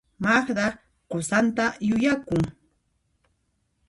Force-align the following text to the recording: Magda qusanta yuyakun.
Magda 0.23 0.67
qusanta 1.09 1.65
yuyakun. 1.87 2.43